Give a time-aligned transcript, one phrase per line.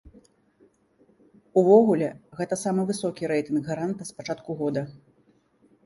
[1.61, 2.09] Увогуле,
[2.41, 4.81] гэта самы высокі рэйтынг гаранта з пачатку года.